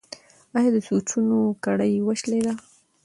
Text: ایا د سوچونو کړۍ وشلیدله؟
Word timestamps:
ایا 0.57 0.69
د 0.73 0.77
سوچونو 0.87 1.39
کړۍ 1.65 1.93
وشلیدله؟ 2.07 2.53